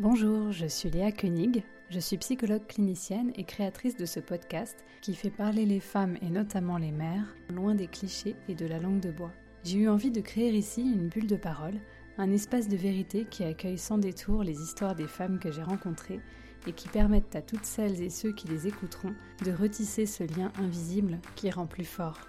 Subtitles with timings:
[0.00, 5.14] Bonjour, je suis Léa Koenig, je suis psychologue clinicienne et créatrice de ce podcast qui
[5.14, 9.00] fait parler les femmes et notamment les mères loin des clichés et de la langue
[9.00, 9.30] de bois.
[9.62, 11.78] J'ai eu envie de créer ici une bulle de parole,
[12.16, 16.20] un espace de vérité qui accueille sans détour les histoires des femmes que j'ai rencontrées
[16.66, 19.14] et qui permettent à toutes celles et ceux qui les écouteront
[19.44, 22.20] de retisser ce lien invisible qui rend plus fort.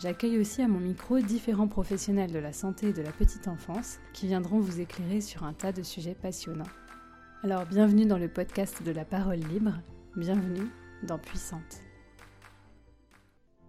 [0.00, 4.00] J'accueille aussi à mon micro différents professionnels de la santé et de la petite enfance
[4.12, 6.64] qui viendront vous éclairer sur un tas de sujets passionnants.
[7.44, 9.74] Alors bienvenue dans le podcast de la parole libre,
[10.16, 10.66] bienvenue
[11.06, 11.84] dans Puissante.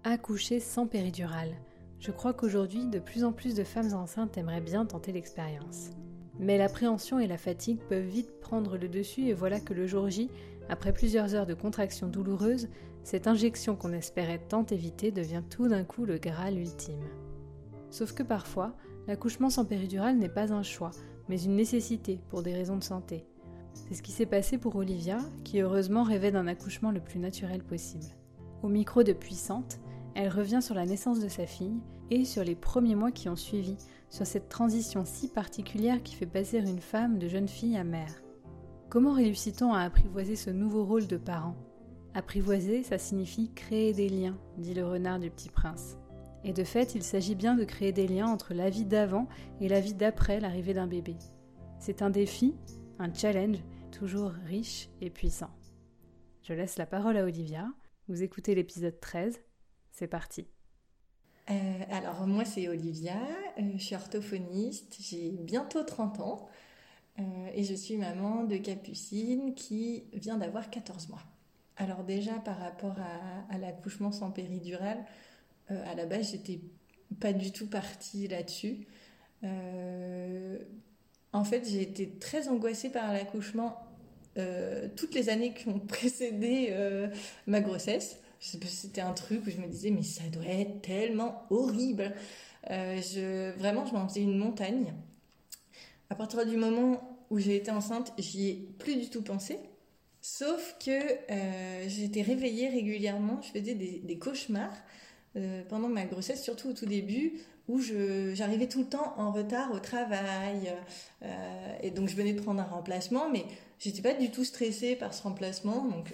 [0.03, 1.53] Accoucher sans péridurale.
[1.99, 5.91] Je crois qu'aujourd'hui, de plus en plus de femmes enceintes aimeraient bien tenter l'expérience.
[6.39, 10.09] Mais l'appréhension et la fatigue peuvent vite prendre le dessus et voilà que le jour
[10.09, 10.31] J,
[10.67, 12.69] après plusieurs heures de contractions douloureuses,
[13.03, 17.05] cette injection qu'on espérait tant éviter devient tout d'un coup le Graal ultime.
[17.91, 18.73] Sauf que parfois,
[19.07, 20.91] l'accouchement sans péridurale n'est pas un choix,
[21.27, 23.28] mais une nécessité pour des raisons de santé.
[23.87, 27.63] C'est ce qui s'est passé pour Olivia, qui heureusement rêvait d'un accouchement le plus naturel
[27.63, 28.05] possible.
[28.61, 29.79] Au micro de Puissante,
[30.15, 31.79] elle revient sur la naissance de sa fille
[32.11, 33.77] et sur les premiers mois qui ont suivi,
[34.09, 38.21] sur cette transition si particulière qui fait passer une femme de jeune fille à mère.
[38.89, 41.55] Comment réussit-on à apprivoiser ce nouveau rôle de parent?
[42.15, 45.95] Apprivoiser, ça signifie créer des liens, dit le renard du petit prince.
[46.43, 49.27] Et de fait, il s'agit bien de créer des liens entre la vie d'avant
[49.61, 51.15] et la vie d'après l'arrivée d'un bébé.
[51.79, 52.55] C'est un défi,
[52.97, 53.59] un challenge,
[53.89, 55.51] toujours riche et puissant.
[56.43, 57.67] Je laisse la parole à Olivia.
[58.07, 59.39] Vous écoutez l'épisode 13.
[59.91, 60.47] C'est parti.
[61.49, 61.53] Euh,
[61.89, 63.17] alors moi c'est Olivia,
[63.57, 66.47] euh, je suis orthophoniste, j'ai bientôt 30 ans
[67.17, 67.23] euh,
[67.55, 71.23] et je suis maman de Capucine qui vient d'avoir 14 mois.
[71.75, 72.95] Alors déjà par rapport
[73.49, 75.03] à, l'accouchement sans péridurale,
[75.69, 76.61] à la base j'étais
[77.19, 78.85] pas du tout partie là-dessus.
[81.33, 83.77] Euh, en fait j'ai été très angoissée par l'accouchement
[84.37, 86.73] euh, toutes les années qui ont précédé
[87.47, 88.19] ma grossesse.
[88.39, 92.13] C'était un truc où je me disais mais ça doit être tellement horrible.
[92.69, 94.93] je, vraiment je m'en faisais une montagne.
[96.09, 99.59] À partir du moment où j'ai été enceinte, j'y ai plus du tout pensé.
[100.21, 104.75] Sauf que euh, j'étais réveillée régulièrement, je faisais des, cauchemars
[105.37, 107.39] euh, pendant ma grossesse, surtout au tout début,
[107.69, 107.79] où
[108.33, 110.73] j'arrivais tout le temps en retard au travail.
[111.23, 113.45] Euh, et donc je venais de prendre un remplacement, mais
[113.79, 115.85] j'étais pas du tout stressée par ce remplacement.
[115.85, 116.13] Donc,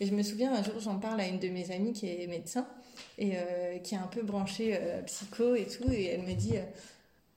[0.00, 2.26] et je me souviens un jour, j'en parle à une de mes amies qui est
[2.26, 2.66] médecin
[3.18, 3.36] et
[3.84, 6.54] qui est un peu branchée psycho et tout, et elle me dit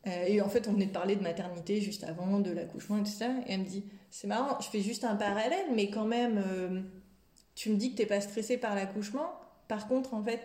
[0.07, 3.03] euh, et en fait, on venait de parler de maternité juste avant, de l'accouchement et
[3.03, 3.29] tout ça.
[3.47, 6.81] Et elle me dit, c'est marrant, je fais juste un parallèle, mais quand même, euh,
[7.55, 9.29] tu me dis que t'es pas stressée par l'accouchement.
[9.67, 10.41] Par contre, en fait,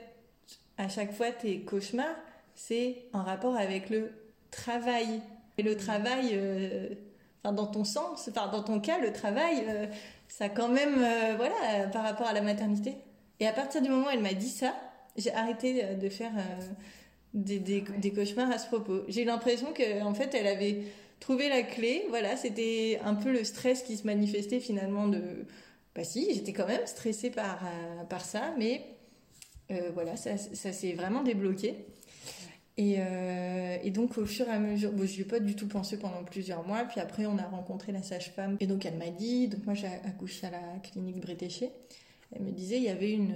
[0.76, 2.16] à chaque fois, tes cauchemars,
[2.54, 4.12] c'est en rapport avec le
[4.50, 5.20] travail.
[5.58, 6.88] Et le travail, euh,
[7.42, 9.64] enfin, dans ton sens, enfin, dans ton cas, le travail,
[10.28, 10.96] ça quand même,
[11.36, 12.94] voilà, par rapport à la maternité.
[13.40, 14.74] Et à partir du moment où elle m'a dit ça,
[15.16, 16.32] j'ai arrêté de faire
[17.34, 19.02] des, des, cauchemars à ce propos.
[19.08, 20.84] J'ai l'impression qu'en en fait, elle avait
[21.20, 22.06] trouvé la clé.
[22.08, 25.46] Voilà, c'était un peu le stress qui se manifestait finalement de.
[25.94, 28.84] Bah si, j'étais quand même stressée par, euh, par ça, mais
[29.70, 31.86] euh, voilà, ça, ça s'est vraiment débloqué.
[32.76, 35.68] Et, euh, et, donc au fur et à mesure, je n'y ai pas du tout
[35.68, 36.84] pensé pendant plusieurs mois.
[36.84, 38.56] Puis après, on a rencontré la sage-femme.
[38.60, 41.70] Et donc elle m'a dit, donc moi j'ai accouché à la clinique Bretéché.
[42.32, 43.34] Elle me disait il y avait une,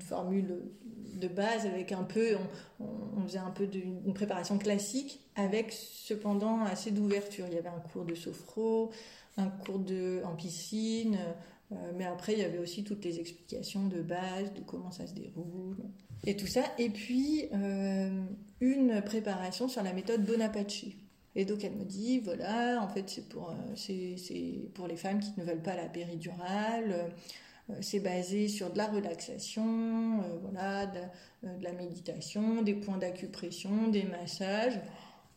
[0.00, 0.60] formule
[1.14, 2.36] de base avec un peu,
[2.78, 7.46] on, faisait un peu d'une préparation classique avec cependant assez d'ouverture.
[7.48, 8.90] Il y avait un cours de sophro,
[9.38, 11.18] un cours de, en piscine,
[11.96, 15.14] mais après il y avait aussi toutes les explications de base, de comment ça se
[15.14, 15.76] déroule
[16.24, 16.62] et tout ça.
[16.78, 18.24] Et puis euh,
[18.60, 20.84] une préparation sur la méthode Bonaparte.
[21.34, 25.20] Et donc elle me dit voilà, en fait c'est pour, euh, c'est, pour les femmes
[25.20, 27.12] qui ne veulent pas la péridurale.
[27.70, 32.98] Euh, c'est basé sur de la relaxation, euh, voilà, euh, de, la méditation, des points
[32.98, 34.80] d'acupression, des massages.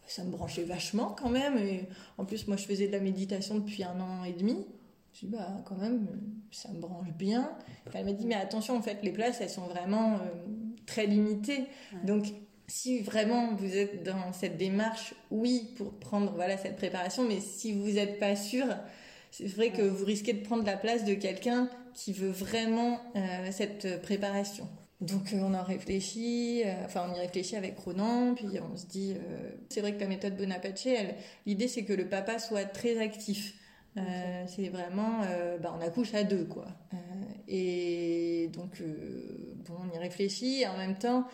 [0.08, 1.58] Ça me branchait vachement quand même.
[1.58, 1.88] Et
[2.18, 4.66] en plus, moi, je faisais de la méditation depuis un an et demi.
[5.14, 6.08] Je dis, bah, quand même,
[6.52, 7.52] ça me branche bien.
[7.94, 10.20] Elle m'a dit, mais attention, en fait, les places, elles sont vraiment
[10.86, 11.66] très limitées.
[12.04, 12.28] Donc,
[12.72, 17.74] si vraiment vous êtes dans cette démarche, oui, pour prendre voilà cette préparation, mais si
[17.74, 18.66] vous n'êtes pas sûr,
[19.30, 23.50] c'est vrai que vous risquez de prendre la place de quelqu'un qui veut vraiment euh,
[23.52, 24.70] cette préparation.
[25.02, 28.86] Donc euh, on en réfléchit, euh, enfin on y réfléchit avec Ronan, puis on se
[28.86, 29.16] dit,
[29.70, 30.88] c'est vrai que la méthode Bonaparte,
[31.46, 33.54] l'idée c'est que le papa soit très actif.
[33.96, 35.20] C'est vraiment,
[35.62, 36.68] bah, on accouche à deux quoi.
[37.48, 38.82] et donc
[39.68, 41.26] bon, on y réfléchit et en même temps,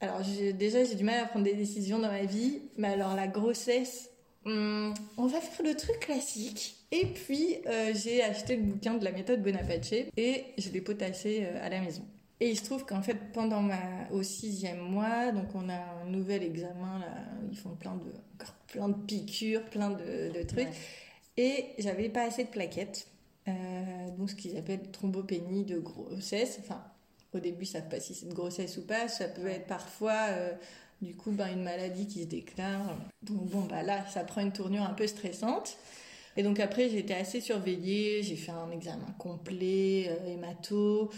[0.00, 0.20] alors
[0.54, 4.10] déjà j'ai du mal à prendre des décisions dans ma vie, mais alors la grossesse
[4.46, 6.76] hum, on va faire le truc classique.
[6.92, 11.42] Et puis, euh, j'ai acheté le bouquin de la méthode Bonaparte et je l'ai potassé
[11.42, 12.02] euh, à la maison.
[12.38, 16.06] Et il se trouve qu'en fait, pendant ma, au sixième mois, donc on a un
[16.06, 20.68] nouvel examen, là, ils font plein de, encore plein de piqûres, plein de, trucs.
[21.36, 23.08] Et j'avais pas assez de plaquettes.
[23.48, 26.58] Euh, donc ce qu'ils appellent thrombopénie de grossesse.
[26.60, 26.82] Enfin,
[27.34, 29.08] au début, ils savent pas si c'est de grossesse ou pas.
[29.08, 30.52] Ça peut être parfois, euh,
[31.02, 32.96] du coup, ben, une maladie qui se déclare.
[33.22, 35.76] Donc bon, bah là, ça prend une tournure un peu stressante.
[36.38, 38.22] Et donc après, été assez surveillée.
[38.22, 41.10] J'ai fait un examen complet, euh, hémato.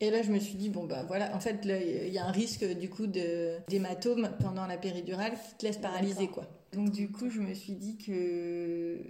[0.00, 2.30] Et là, je me suis dit, bon, bah voilà, en fait, il y a un
[2.30, 6.46] risque du coup d'hématome pendant la péridurale qui te laisse paralyser, quoi.
[6.72, 9.00] Donc, du coup, je me suis dit que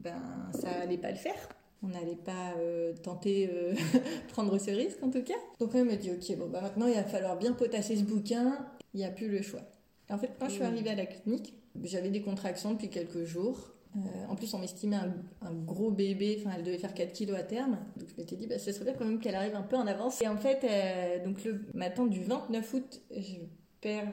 [0.00, 1.48] ben, ça allait pas le faire.
[1.82, 3.74] On n'allait pas euh, tenter euh,
[4.28, 5.34] prendre ce risque, en tout cas.
[5.58, 8.66] Donc, elle me dit, ok, bon, bah maintenant, il va falloir bien potasser ce bouquin.
[8.92, 9.62] Il n'y a plus le choix.
[10.10, 13.72] en fait, quand je suis arrivée à la clinique, j'avais des contractions depuis quelques jours.
[13.96, 17.42] Euh, en plus, on m'estimait un, gros bébé, enfin, elle devait faire 4 kilos à
[17.42, 17.78] terme.
[17.96, 19.86] Donc, je m'étais dit, bah, ce serait bien quand même qu'elle arrive un peu en
[19.86, 20.20] avance.
[20.20, 23.36] Et en fait, euh, donc le matin du 29 août, je
[23.80, 24.12] perds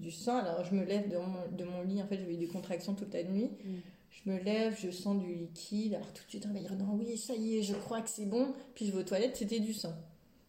[0.00, 0.38] du sang.
[0.38, 2.02] Alors, je me lève de mon, de mon lit.
[2.02, 3.50] En fait, j'avais eu des contractions toute la nuit.
[3.64, 3.70] Mm.
[4.14, 5.94] Je me lève, je sens du liquide.
[5.94, 8.08] Alors, tout de suite, on va dire, non, oui, ça y est, je crois que
[8.08, 8.54] c'est bon.
[8.74, 9.94] Puis, je vais aux toilettes, c'était du sang.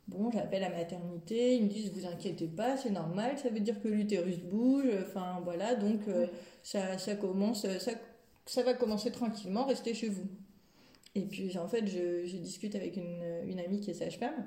[0.08, 3.82] Bon, j'appelle la maternité, ils me disent vous inquiétez pas, c'est normal, ça veut dire
[3.82, 6.02] que l'utérus bouge, enfin voilà, donc
[6.62, 7.92] ça, ça commence, ça
[8.46, 10.28] ça va commencer tranquillement, restez chez vous.
[11.16, 14.46] Et puis en fait, je, discute avec une, amie qui est sage-femme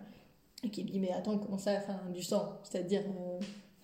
[0.63, 3.03] et qui me dit mais attends comment ça, enfin du sang, c'est-à-dire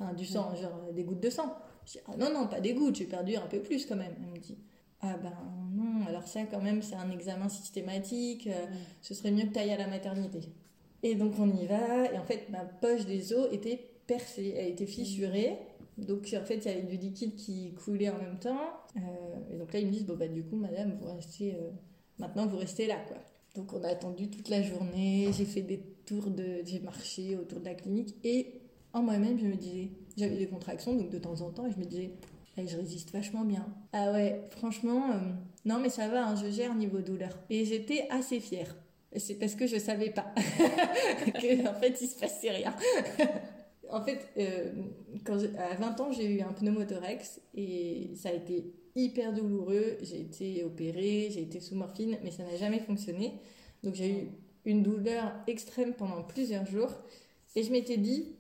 [0.01, 1.55] euh, du sang, genre des gouttes de sang.
[1.87, 4.15] Je dis ah non non pas des gouttes, j'ai perdu un peu plus quand même.
[4.23, 4.59] Elle me dit
[5.05, 5.33] ah ben
[5.75, 8.67] non, alors ça quand même c'est un examen systématique, euh,
[9.03, 10.41] ce serait mieux que tu ailles à la maternité.
[11.03, 14.69] Et donc on y va et en fait ma poche des os était percée, elle
[14.69, 15.59] était fissurée.
[15.99, 18.69] Donc en fait, il y avait du liquide qui coulait en même temps.
[18.97, 19.01] Euh,
[19.53, 21.71] et donc là, ils me disent, bon bah du coup, madame, vous restez, euh,
[22.19, 23.17] maintenant vous restez là, quoi.
[23.55, 26.63] Donc on a attendu toute la journée, j'ai fait des tours de...
[26.65, 28.61] J'ai marché autour de la clinique et
[28.93, 31.79] en moi-même, je me disais, j'avais des contractions, donc de temps en temps, et je
[31.79, 32.11] me disais,
[32.57, 33.67] je résiste vachement bien.
[33.93, 35.19] Ah ouais, franchement, euh,
[35.65, 37.39] non mais ça va, hein, je gère niveau douleur.
[37.51, 38.75] Et j'étais assez fière.
[39.17, 42.75] C'est parce que je savais pas que en fait il se passait rien.
[43.91, 44.73] En fait, euh,
[45.59, 49.99] à 20 ans, j'ai eu un pneumothorax et ça a été hyper douloureux.
[50.01, 53.35] J'ai été opérée, j'ai été sous morphine, mais ça n'a jamais fonctionné.
[53.83, 54.29] Donc j'ai eu
[54.65, 56.93] une douleur extrême pendant plusieurs jours.
[57.57, 58.35] Et je m'étais dit,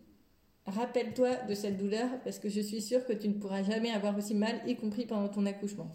[0.66, 4.16] rappelle-toi de cette douleur parce que je suis sûre que tu ne pourras jamais avoir
[4.16, 5.94] aussi mal, y compris pendant ton accouchement.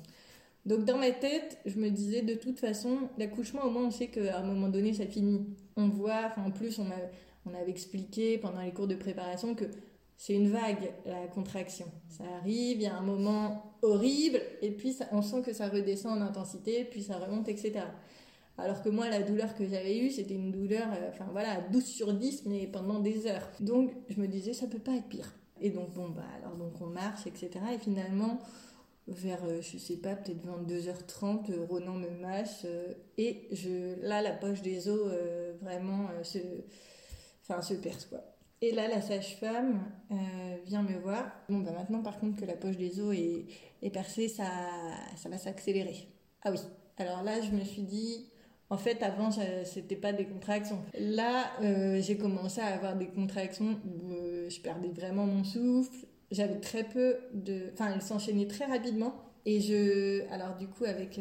[0.66, 4.08] Donc dans ma tête, je me disais de toute façon, l'accouchement au moins on sait
[4.08, 5.46] qu'à un moment donné ça finit.
[5.76, 6.98] On voit, en plus on a
[7.46, 9.66] on avait expliqué pendant les cours de préparation que
[10.18, 11.86] c'est une vague, la contraction.
[12.10, 16.22] Ça arrive, il y a un moment horrible, et puis on sent que ça redescend
[16.22, 17.86] en intensité, puis ça remonte, etc.
[18.62, 21.84] Alors que moi, la douleur que j'avais eue, c'était une douleur, euh, enfin voilà, 12
[21.84, 23.50] sur 10, mais pendant des heures.
[23.60, 25.34] Donc je me disais, ça peut pas être pire.
[25.62, 27.50] Et donc, bon, bah, alors donc on marche, etc.
[27.74, 28.40] Et finalement,
[29.08, 32.66] vers, euh, je sais pas, peut-être 22h30, euh, Ronan me mâche,
[33.18, 35.12] et je, là, la poche des os,
[35.62, 36.40] vraiment, se
[37.44, 38.20] enfin se perce quoi.
[38.62, 39.80] Et là, la sage-femme
[40.66, 41.32] vient me voir.
[41.48, 43.46] Bon, bah maintenant, par contre, que la poche des os est,
[43.82, 44.46] est percée, ça,
[45.16, 46.08] ça va s'accélérer.
[46.44, 46.60] Ah oui.
[46.98, 48.30] Alors là, je me suis dit,
[48.70, 49.30] en fait, avant,
[49.64, 50.80] c'était pas des contractions.
[51.00, 56.06] Là, euh, j'ai commencé à avoir des contractions où euh, je perdais vraiment mon souffle.
[56.32, 57.72] J'avais très peu de.
[57.74, 59.16] Enfin, elles s'enchaînaient très rapidement.
[59.46, 60.22] Et je.
[60.32, 61.20] Alors, du coup, avec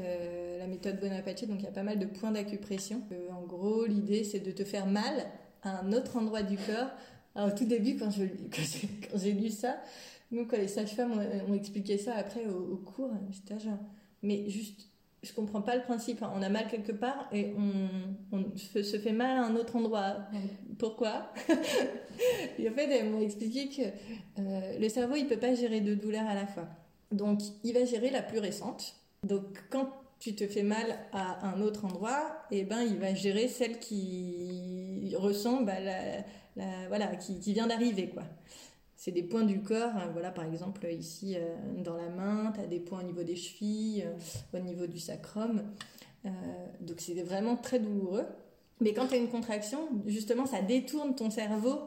[0.58, 3.02] la méthode Bonaparte, donc il y a pas mal de points d'acupression.
[3.30, 5.26] en gros, l'idée, c'est de te faire mal
[5.62, 6.90] à un autre endroit du corps.
[7.34, 8.10] Alors, au tout début, quand,
[8.50, 9.78] quand j'ai lu ça,
[10.30, 11.12] nous, quand les sages-femmes
[11.48, 13.78] ont, expliqué ça après au, cours, j'étais genre,
[14.22, 14.87] mais juste,
[15.22, 16.24] je comprends pas le principe.
[16.34, 20.16] On a mal quelque part et on, on se fait mal à un autre endroit.
[20.78, 21.32] Pourquoi?
[22.58, 25.96] Et en fait, elles m'ont expliqué que euh, le cerveau, il peut pas gérer deux
[25.96, 26.68] douleurs à la fois.
[27.12, 28.94] Donc, il va gérer la plus récente.
[29.24, 29.88] Donc, quand
[30.20, 33.78] tu te fais mal à un autre endroit, et eh ben il va gérer celle
[33.78, 38.24] qui ressent bah, la, voilà qui, qui vient d'arriver quoi.
[38.98, 42.60] C'est des points du corps, hein, voilà par exemple ici euh, dans la main, tu
[42.60, 45.62] as des points au niveau des chevilles, euh, au niveau du sacrum.
[46.26, 46.30] Euh,
[46.80, 48.26] donc c'est vraiment très douloureux.
[48.80, 51.78] Mais quand tu as une contraction, justement ça détourne ton cerveau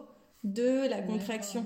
[0.46, 1.66] de la contraction.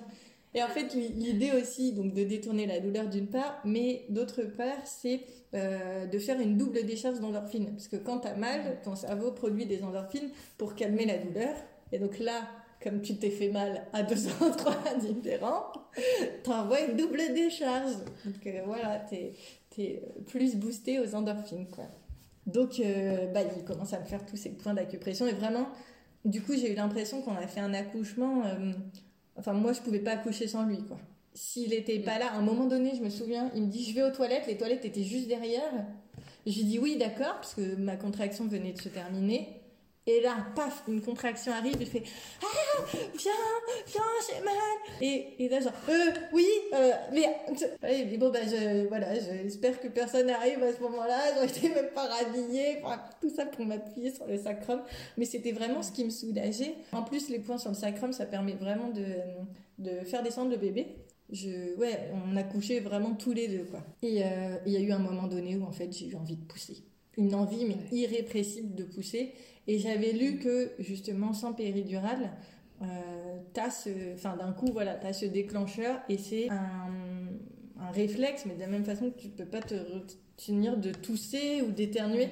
[0.55, 4.85] Et en fait, l'idée aussi, donc de détourner la douleur d'une part, mais d'autre part,
[4.85, 5.21] c'est
[5.53, 7.71] de faire une double décharge d'endorphines.
[7.71, 11.55] Parce que quand tu as mal, ton cerveau produit des endorphines pour calmer la douleur.
[11.91, 12.41] Et donc là,
[12.81, 15.71] comme tu t'es fait mal à deux endroits différents,
[16.43, 17.93] t'envoies une double décharge.
[18.25, 21.85] Donc euh, voilà, t'es plus boostée aux endorphines, quoi.
[22.45, 22.79] Donc,
[23.33, 25.67] bah, il commence à me faire tous ces points d'acupression et vraiment,
[26.25, 28.43] du coup, j'ai eu l'impression qu'on a fait un accouchement.
[29.35, 30.99] enfin, moi, je pouvais pas accoucher sans lui, quoi.
[31.35, 33.93] S'il était pas là, à un moment donné, je me souviens, il me dit Je
[33.93, 35.69] vais aux toilettes, les toilettes étaient juste derrière.
[36.47, 39.54] Je lui dis Oui, d'accord, parce que ma contraction venait de se terminer.
[40.07, 42.03] Et là, paf, une contraction arrive, il fait
[42.43, 42.83] Ah,
[43.17, 43.31] viens,
[43.87, 44.53] viens, j'ai mal.
[45.01, 47.25] Et, et là, genre, euh, oui, euh, mais.
[47.89, 51.43] Et bon, bah, je, voilà, j'espère que personne n'arrive à ce moment-là.
[51.43, 52.83] Été même pas rhabillée.
[53.19, 54.81] tout ça pour m'appuyer sur le sacrum.
[55.17, 56.75] Mais c'était vraiment ce qui me soulageait.
[56.91, 59.05] En plus, les points sur le sacrum, ça permet vraiment de,
[59.79, 60.87] de faire descendre le bébé.
[61.31, 63.79] Je, ouais, on a couché vraiment tous les deux, quoi.
[64.03, 66.35] Et euh, il y a eu un moment donné où, en fait, j'ai eu envie
[66.35, 66.83] de pousser.
[67.17, 69.31] Une envie, mais irrépressible de pousser.
[69.67, 72.31] Et j'avais lu que justement sans péridurale,
[72.81, 76.91] euh, t'as ce, enfin d'un coup voilà, t'as ce déclencheur et c'est un,
[77.91, 81.71] réflexe, mais de la même façon que tu peux pas te retenir de tousser ou
[81.71, 82.29] d'éternuer.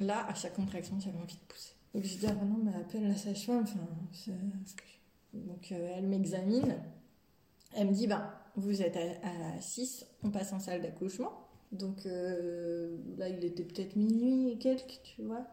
[0.00, 1.74] Là, à chaque contraction, j'avais envie de pousser.
[1.94, 3.62] Donc je dis ah non mais appelle la sage-femme.
[3.62, 4.32] Enfin,
[5.32, 6.76] donc euh, elle m'examine.
[7.76, 11.48] Elle me dit bah vous êtes à, 6, on passe en salle d'accouchement.
[11.72, 15.46] Donc euh, là il était peut-être minuit et quelques, tu vois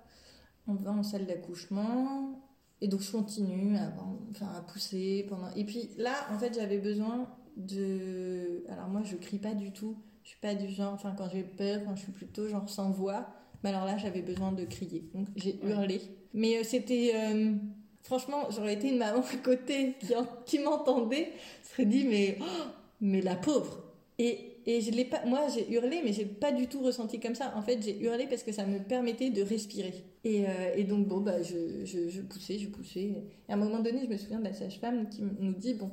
[0.68, 2.39] on va en salle d'accouchement.
[2.82, 3.94] Et donc je continue à,
[4.32, 5.51] enfin, à pousser pendant.
[5.56, 7.27] Et puis là, en fait, j'avais besoin
[7.58, 8.63] de.
[8.70, 9.98] Alors moi, je crie pas du tout.
[10.24, 10.94] Je suis pas du genre.
[10.94, 13.27] Enfin, quand j'ai peur, quand je suis plutôt genre sans voix.
[13.63, 15.10] Mais alors là, j'avais besoin de crier.
[15.13, 16.01] Donc j'ai hurlé.
[16.34, 17.12] Mais euh, c'était.
[17.15, 17.53] Euh,
[18.01, 20.13] franchement, j'aurais été une maman à côté qui,
[20.46, 21.32] qui m'entendait,
[21.63, 22.63] serait dit mais oh,
[23.00, 23.84] mais la pauvre.
[24.18, 27.34] Et et je l'ai pas, moi j'ai hurlé, mais j'ai pas du tout ressenti comme
[27.34, 27.53] ça.
[27.56, 30.06] En fait, j'ai hurlé parce que ça me permettait de respirer.
[30.24, 33.24] Et, euh, et donc, bon, bah, je, je, je, poussais, je poussais.
[33.50, 35.89] Et à un moment donné, je me souviens de la sage-femme qui nous dit Bon,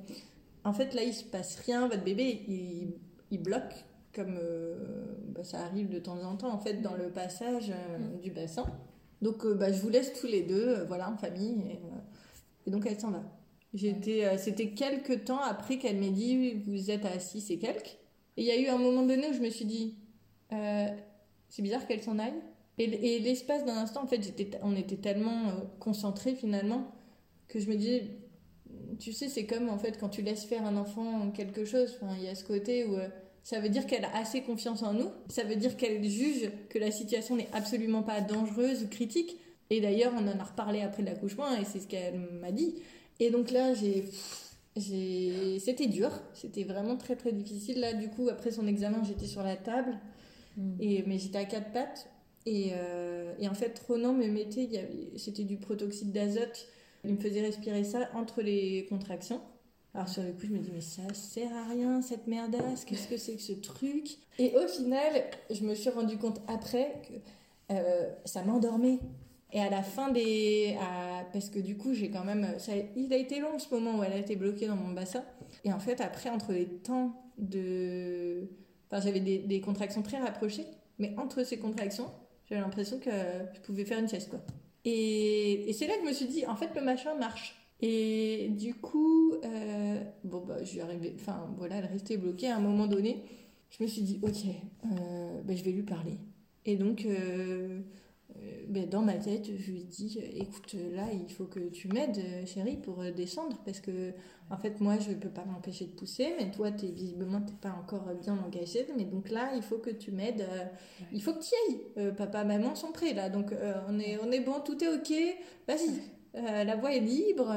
[0.65, 2.93] en fait, là, il se passe rien, votre bébé, il,
[3.31, 4.77] il bloque, comme euh,
[5.29, 8.21] bah, ça arrive de temps en temps, en fait, dans le passage euh, mm.
[8.21, 8.67] du bassin.
[9.23, 11.63] Donc, bah, je vous laisse tous les deux, voilà, en famille.
[11.71, 13.23] Et, et donc, elle s'en va.
[13.73, 17.99] J'étais, c'était quelques temps après qu'elle m'ait dit Vous êtes à 6 et quelques.
[18.39, 19.97] Et il y a eu un moment donné où je me suis dit,
[20.53, 20.87] euh,
[21.49, 22.41] c'est bizarre qu'elle s'en aille.
[22.79, 24.21] Et, l'espace d'un instant, en fait,
[24.63, 26.93] on était tellement euh, concentrés finalement
[27.49, 28.05] que je me disais,
[29.01, 31.99] tu sais, c'est comme en fait quand tu laisses faire un enfant quelque chose.
[32.17, 33.09] il y a ce côté où euh,
[33.43, 35.11] ça veut dire qu'elle a assez confiance en nous.
[35.29, 39.37] Ça veut dire qu'elle juge que la situation n'est absolument pas dangereuse ou critique.
[39.71, 42.77] Et d'ailleurs, on en a reparlé après l'accouchement et c'est ce qu'elle m'a dit.
[43.19, 44.05] Et donc là, j'ai
[44.77, 47.81] c'était dur, c'était vraiment très très difficile.
[47.81, 49.99] Là, du coup, après son examen, j'étais sur la table,
[50.57, 50.77] hmm.
[50.81, 52.09] et, mais j'étais à quatre pattes.
[52.47, 54.69] Et, euh, et en fait, Ronan me mettait,
[55.17, 56.67] c'était du protoxyde d'azote,
[57.05, 59.41] il me faisait respirer ça entre les contractions.
[59.95, 63.09] Alors sur le coup, je me dis, mais ça sert à rien cette merdasse, qu'est-ce
[63.09, 64.19] que c'est que ce truc?
[64.39, 69.01] Et au final, je me suis rendu compte après que euh, ça m'endormait.
[69.53, 70.77] Et à la fin des.
[71.33, 72.47] parce que du coup, j'ai quand même.
[72.97, 75.25] Il a été long ce moment où elle a été bloquée dans mon bassin.
[75.65, 78.49] Et en fait, après, entre les temps de.
[78.91, 80.67] Enfin, j'avais des, contractions très rapprochées.
[80.99, 82.11] Mais entre ces contractions,
[82.49, 83.11] j'avais l'impression que
[83.55, 84.41] je pouvais faire une sieste, quoi.
[84.85, 87.55] Et, c'est là que je me suis dit, en fait, le machin marche.
[87.81, 91.15] Et du coup, euh, bon, bah, je suis arrivée.
[91.19, 93.23] Enfin, voilà, elle restait bloquée à un moment donné.
[93.71, 94.47] Je me suis dit, ok,
[94.85, 96.19] euh, bah, je vais lui parler.
[96.67, 97.07] Et donc.
[97.07, 97.81] Euh,
[98.69, 102.77] ben, dans ma tête, je lui dis écoute, là, il faut que tu m'aides, chérie,
[102.77, 104.13] pour euh, descendre, parce que,
[104.51, 107.53] en fait, moi, je ne peux pas m'empêcher de pousser, mais toi, es, visiblement, tu
[107.53, 110.65] n'es pas encore bien engagée, mais donc là, il faut que tu m'aides, euh,
[111.13, 112.15] il faut que tu y ailles.
[112.15, 113.53] papa, maman sont prêts, là, donc
[113.89, 115.13] on, est, on est bon, tout est ok,
[115.67, 116.03] vas-y,
[116.35, 117.55] la voie est libre.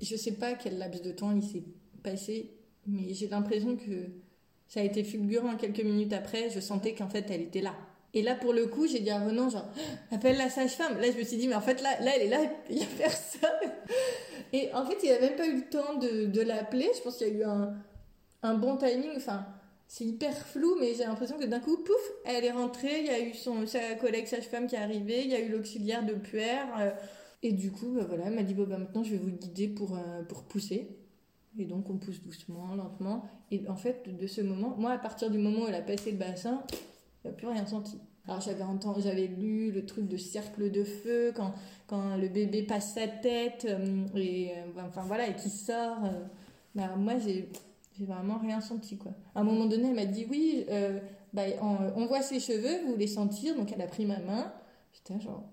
[0.00, 1.64] je ne sais pas quel laps de temps il s'est
[2.02, 4.10] passé, mais j'ai l'impression que
[4.66, 7.74] ça a été fulgurant quelques minutes après, je sentais qu'en fait, elle était là
[8.16, 9.68] et là, pour le coup, j'ai dit à Renan, genre,
[10.10, 10.98] appelle la sage-femme.
[10.98, 12.38] Là, je me suis dit, mais en fait, là, là elle est là,
[12.70, 13.70] il n'y a personne.
[14.54, 16.88] Et en fait, il n'a même pas eu le temps de, de l'appeler.
[16.96, 17.74] Je pense qu'il y a eu un,
[18.42, 19.10] un bon timing.
[19.18, 19.44] Enfin,
[19.86, 23.00] c'est hyper flou, mais j'ai l'impression que d'un coup, pouf, elle est rentrée.
[23.00, 25.22] Il y a eu son, sa collègue sage-femme qui est arrivée.
[25.24, 26.68] Il y a eu l'auxiliaire de puère.
[26.78, 26.90] Euh,
[27.42, 29.68] et du coup, bah, voilà, elle m'a dit, bon, bah, maintenant, je vais vous guider
[29.68, 30.88] pour, euh, pour pousser.
[31.58, 33.28] Et donc, on pousse doucement, lentement.
[33.50, 36.12] Et en fait, de ce moment, moi, à partir du moment où elle a passé
[36.12, 36.62] le bassin,
[37.32, 37.98] plus rien senti.
[38.28, 41.54] Alors j'avais entendu, j'avais lu le truc de cercle de feu quand,
[41.86, 45.98] quand le bébé passe sa tête euh, et euh, enfin voilà et qui sort.
[46.04, 46.96] Euh.
[46.96, 47.48] moi j'ai
[48.00, 49.12] vraiment rien senti quoi.
[49.34, 50.66] À un moment donné elle m'a dit oui
[51.32, 54.52] bah, on, voit ses cheveux vous les sentir donc elle a pris ma main.
[54.92, 55.44] Putain genre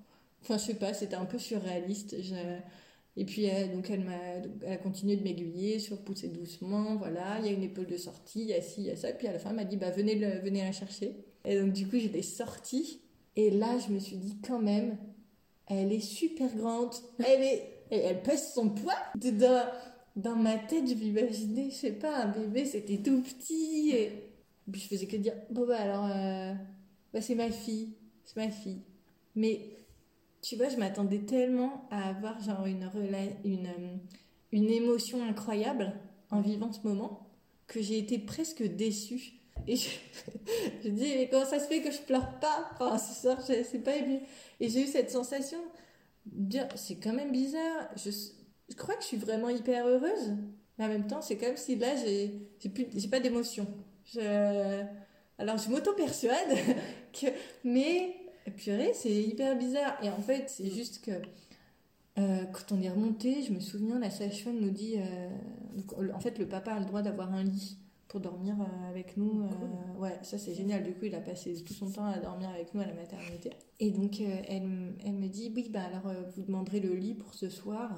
[0.41, 2.15] enfin je sais pas c'était un peu surréaliste.
[3.15, 4.17] Et puis donc elle m'a
[4.63, 7.97] elle a continué de m'aiguiller sur pousser doucement voilà il y a une épaule de
[7.97, 9.57] sortie il y a ci il y a ça et puis à la fin elle
[9.57, 11.23] m'a dit bah venez venez la chercher.
[11.45, 13.01] Et donc du coup, je l'ai sortie.
[13.35, 14.97] Et là, je me suis dit quand même,
[15.67, 16.93] elle est super grande.
[17.19, 18.95] Elle est, elle pèse son poids.
[19.15, 19.65] Dans,
[20.15, 23.91] dans ma tête, je m'imaginais, je sais pas, un bébé, c'était tout petit.
[23.91, 24.11] Et
[24.71, 26.53] puis je faisais que dire, bon bah alors, euh,
[27.13, 28.81] bah, c'est ma fille, c'est ma fille.
[29.35, 29.77] Mais
[30.41, 32.89] tu vois, je m'attendais tellement à avoir genre une,
[33.43, 33.99] une,
[34.51, 35.93] une émotion incroyable
[36.29, 37.29] en vivant ce moment
[37.67, 39.39] que j'ai été presque déçue.
[39.67, 39.89] Et je,
[40.83, 42.69] je dis, mais comment ça se fait que je pleure pas?
[42.73, 44.19] Enfin, c'est pas ému.
[44.59, 45.59] Et j'ai eu cette sensation,
[46.25, 47.89] dire, c'est quand même bizarre.
[47.95, 48.09] Je,
[48.75, 50.33] crois que je suis vraiment hyper heureuse.
[50.77, 53.67] Mais en même temps, c'est comme si là, j'ai j'ai pas d'émotion.
[55.37, 56.57] Alors, je m'auto-persuade
[57.13, 57.27] que.
[57.63, 58.15] Mais,
[58.57, 59.97] purée, c'est hyper bizarre.
[60.03, 61.11] Et en fait, c'est juste que.
[62.19, 66.37] Euh, quand on est remonté, je me souviens, la sage-femme nous dit, euh, en fait,
[66.37, 67.77] le papa a le droit d'avoir un lit
[68.13, 69.41] pour dormir euh, avec nous.
[69.41, 70.83] Euh, ouais, ça c'est génial.
[70.83, 73.49] Du coup, il a passé tout son temps à dormir avec nous à la maternité.
[73.79, 77.33] Et donc, euh, elle, elle, me dit Oui, bah alors vous demanderez le lit pour
[77.33, 77.89] ce soir.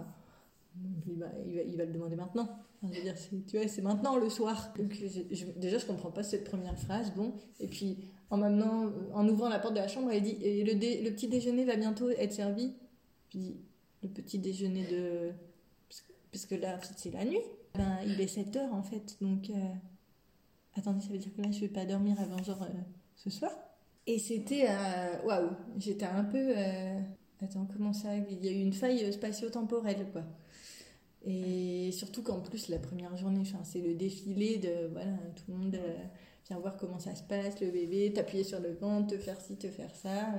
[0.76, 1.26] bah, il, va,
[1.68, 2.48] il, va, le demander maintenant.
[2.82, 4.74] je veux dire, tu vois, c'est maintenant le soir.
[4.80, 7.12] Donc, je, déjà, je comprends pas cette première phrase.
[7.14, 7.98] Bon, et puis
[8.30, 11.28] en m'amenant, en ouvrant la porte de la chambre, elle dit et le, le petit
[11.28, 12.74] déjeuner va bientôt être servi?
[13.34, 13.58] Je dis
[14.02, 15.32] Le petit déjeuner de.
[16.32, 17.44] Parce que, là, c'est la nuit.
[17.74, 19.18] Ben, il est 7 heures en fait.
[19.20, 19.52] Donc.
[20.78, 22.82] Attendez, ça veut dire que là, je vais pas dormir avant genre euh,
[23.16, 23.52] ce soir
[24.06, 24.66] Et c'était.
[24.70, 26.54] Euh, waouh J'étais un peu.
[26.56, 27.00] Euh,
[27.42, 30.24] attends, comment ça Il y a eu une faille spatio-temporelle, quoi.
[31.26, 34.88] Et surtout qu'en plus, la première journée, c'est le défilé de.
[34.92, 35.80] Voilà, tout le monde
[36.48, 39.56] vient voir comment ça se passe, le bébé, t'appuyer sur le ventre, te faire ci,
[39.56, 40.34] te faire ça.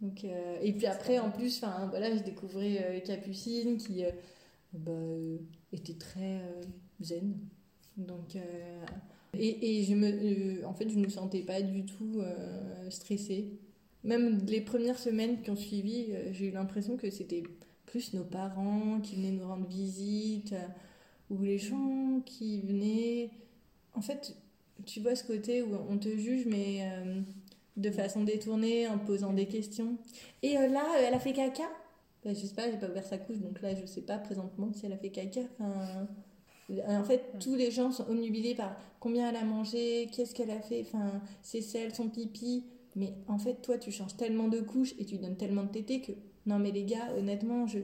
[0.00, 4.04] Donc, et puis après, en plus, voilà, je découvrais Capucine qui
[4.72, 4.92] bah,
[5.72, 6.40] était très
[7.00, 7.34] zen.
[7.96, 8.36] Donc,
[9.38, 13.52] et, je me, euh, en fait, je ne me sentais pas du tout euh, stressée.
[14.02, 17.42] Même les premières semaines qui ont suivi, euh, j'ai eu l'impression que c'était
[17.86, 20.54] plus nos parents qui venaient nous rendre visite,
[21.30, 23.30] ou les gens qui venaient.
[23.94, 24.36] En fait,
[24.86, 26.88] tu vois ce côté où on te juge, mais
[27.76, 29.98] de façon détournée, en posant des questions.
[30.42, 31.64] Et là, elle a fait caca?
[32.24, 34.72] Ben, Je sais pas, j'ai pas ouvert sa couche, donc là, je sais pas présentement
[34.72, 35.40] si elle a fait caca.
[36.86, 40.60] En fait, tous les gens sont omnubilés par combien elle a mangé, qu'est-ce qu'elle a
[40.60, 42.64] fait, enfin, ses selles, son pipi.
[42.96, 46.00] Mais en fait, toi, tu changes tellement de couches et tu donnes tellement de tétés
[46.00, 46.12] que.
[46.46, 47.80] Non, mais les gars, honnêtement, je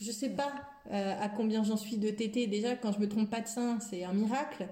[0.00, 0.52] je sais pas
[0.90, 2.46] euh, à combien j'en suis de tétés.
[2.46, 4.66] Déjà, quand je me trompe pas de sein, c'est un miracle.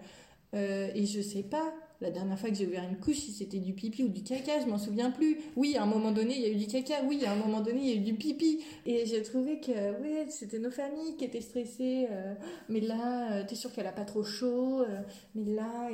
[0.55, 3.59] Euh, et je sais pas la dernière fois que j'ai ouvert une couche, si c'était
[3.59, 5.39] du pipi ou du caca, je m'en souviens plus.
[5.55, 7.03] Oui, à un moment donné, il y a eu du caca.
[7.07, 8.65] Oui, à un moment donné, il y a eu du pipi.
[8.87, 12.09] Et j'ai trouvé que, ouais, c'était nos familles qui étaient stressées.
[12.11, 12.35] Euh,
[12.71, 14.81] mais là, euh, t'es sûr qu'elle a pas trop chaud.
[14.81, 15.03] Euh,
[15.35, 15.91] mais là,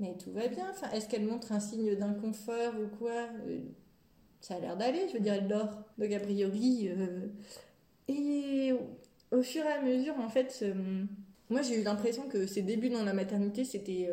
[0.00, 0.66] mais tout va bien.
[0.70, 3.28] Enfin, est-ce qu'elle montre un signe d'inconfort ou quoi
[4.40, 5.06] Ça a l'air d'aller.
[5.08, 5.84] Je veux dire, elle dort.
[5.98, 6.88] Donc a priori.
[8.08, 8.72] Et
[9.30, 10.64] au fur et à mesure, en fait,
[11.50, 14.08] moi j'ai eu l'impression que ses débuts dans la maternité, c'était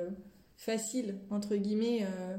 [0.59, 2.35] facile, entre guillemets, euh,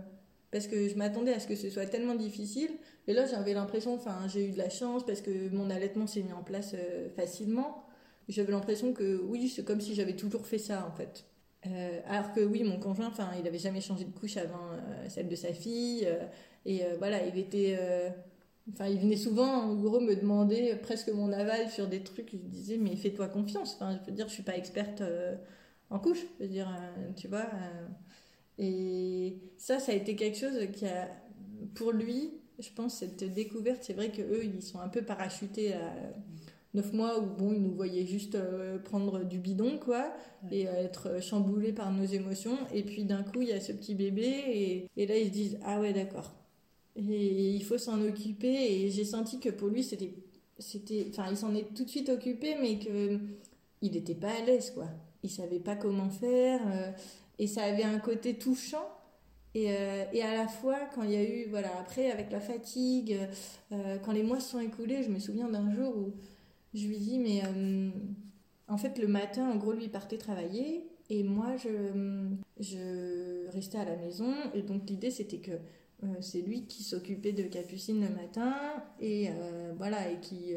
[0.50, 2.70] parce que je m'attendais à ce que ce soit tellement difficile.
[3.08, 6.22] Et là, j'avais l'impression, enfin, j'ai eu de la chance parce que mon allaitement s'est
[6.22, 7.86] mis en place euh, facilement.
[8.28, 11.24] J'avais l'impression que oui, c'est comme si j'avais toujours fait ça, en fait.
[11.66, 14.70] Euh, alors que oui, mon conjoint, enfin, il avait jamais changé de couche avant
[15.08, 16.06] celle de sa fille.
[16.66, 17.76] et voilà, il était.
[18.72, 22.30] Enfin, il venait souvent, en gros, me demander presque mon aval sur des trucs.
[22.32, 23.74] Je disais, mais fais-toi confiance.
[23.76, 25.02] Enfin, je veux dire, je suis pas experte
[25.90, 26.24] en couche.
[26.38, 26.68] Je veux dire,
[27.16, 27.46] tu vois.
[28.58, 31.08] Et ça, ça a été quelque chose qui a,
[31.74, 35.94] pour lui, je pense, cette découverte, c'est vrai qu'eux, ils sont un peu parachutés à
[36.74, 40.12] 9 mois où, bon, ils nous voyaient juste euh, prendre du bidon, quoi,
[40.50, 42.58] et euh, être chamboulés par nos émotions.
[42.74, 45.32] Et puis d'un coup, il y a ce petit bébé, et, et là, ils se
[45.32, 46.32] disent, ah ouais, d'accord.
[46.96, 50.12] Et il faut s'en occuper, et j'ai senti que pour lui, c'était.
[50.58, 53.20] c'était enfin, il s'en est tout de suite occupé, mais qu'il
[53.82, 54.86] n'était pas à l'aise, quoi.
[55.22, 56.60] Il savait pas comment faire.
[56.66, 56.90] Euh,
[57.38, 58.88] et ça avait un côté touchant.
[59.54, 62.40] Et, euh, et, à la fois, quand il y a eu, voilà, après, avec la
[62.40, 63.18] fatigue,
[63.72, 66.12] euh, quand les mois se sont écoulés, je me souviens d'un jour où
[66.72, 67.42] je lui dis, mais
[68.68, 72.28] en fait, le matin, en gros, lui partait travailler et moi, je,
[72.60, 74.32] je restais à la maison.
[74.54, 75.52] Et donc, l'idée, c'était que
[76.20, 78.54] c'est lui qui s'occupait de Capucine le matin
[79.00, 79.30] et
[79.76, 80.54] voilà, et qui.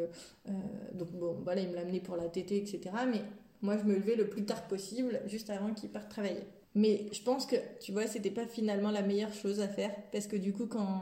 [0.94, 2.92] donc, bon, voilà, il me l'amenait pour la tétée, etc.
[3.12, 3.24] Mais
[3.64, 6.44] moi, je me levais le plus tard possible, juste avant qu'il parte travailler.
[6.76, 10.28] Mais je pense que, tu vois, c'était pas finalement la meilleure chose à faire parce
[10.28, 11.02] que du coup, quand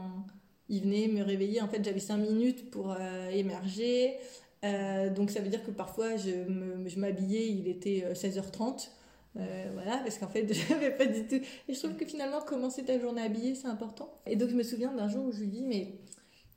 [0.68, 4.16] il venait me réveiller, en fait, j'avais 5 minutes pour euh, émerger.
[4.64, 8.90] Euh, donc ça veut dire que parfois, je m'habillais, il était 16h30.
[9.38, 11.40] Euh, voilà, parce qu'en fait, je n'avais pas du tout.
[11.68, 14.20] Et je trouve que finalement, commencer ta journée habillée, c'est important.
[14.26, 15.98] Et donc, je me souviens d'un jour où je lui dis, mais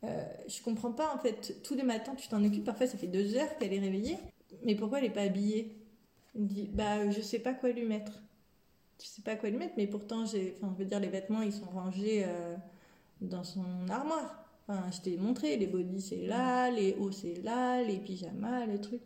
[0.03, 2.65] euh, je comprends pas, en fait, tous les matins, tu t'en occupes.
[2.65, 4.17] Parfois, ça fait deux heures qu'elle est réveillée.
[4.63, 5.75] Mais pourquoi elle n'est pas habillée?
[6.35, 8.11] Il dit, bah, je sais pas quoi lui mettre.
[9.01, 10.55] Je sais pas quoi lui mettre, mais pourtant, j'ai.
[10.57, 12.55] Enfin, je veux dire, les vêtements, ils sont rangés euh,
[13.21, 14.45] dans son armoire.
[14.67, 18.81] Enfin, je t'ai montré, les bodys, c'est là, les hauts, c'est là, les pyjamas, les
[18.81, 19.01] trucs.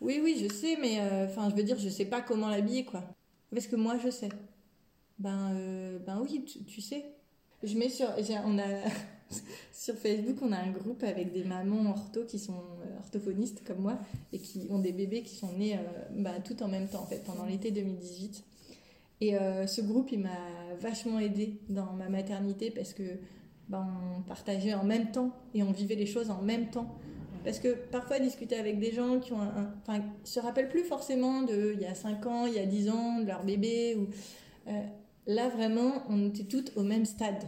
[0.00, 2.84] Oui, oui, je sais, mais euh, enfin, je veux dire, je sais pas comment l'habiller,
[2.84, 3.02] quoi.
[3.50, 4.30] Parce que moi, je sais.
[5.18, 7.04] Ben, euh, ben oui, tu, sais.
[7.62, 8.08] Je mets sur,
[8.44, 8.64] on a
[9.72, 13.78] sur Facebook, on a un groupe avec des mamans ortho qui sont euh, orthophonistes comme
[13.78, 13.98] moi
[14.32, 15.78] et qui ont des bébés qui sont nés
[16.14, 18.44] ben, tout en même temps, en fait, pendant l'été 2018.
[19.20, 19.36] Et
[19.68, 20.30] ce groupe, il m'a
[20.80, 23.04] vachement aidé dans ma maternité parce que
[23.68, 23.86] ben,
[24.18, 26.98] on partageait en même temps et on vivait les choses en même temps.
[27.44, 29.72] Parce que parfois, discuter avec des gens qui ont un,
[30.24, 33.20] se rappellent plus forcément de il y a 5 ans, il y a 10 ans,
[33.20, 33.96] de leur bébé.
[33.96, 34.08] Ou,
[34.68, 34.82] euh,
[35.26, 37.42] là, vraiment, on était toutes au même stade.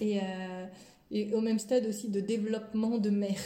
[0.00, 0.66] Et, euh,
[1.10, 3.40] et, au même stade aussi de développement de mère.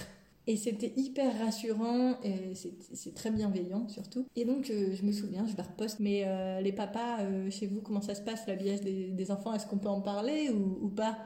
[0.49, 4.27] Et c'était hyper rassurant et c'est très bienveillant surtout.
[4.35, 6.27] Et donc, euh, je me souviens, je leur poste, mais
[6.61, 7.19] les papas,
[7.51, 9.55] chez vous, comment ça se passe l'habillage des, des enfants?
[9.55, 11.17] Est-ce qu'on peut en parler ou, pas?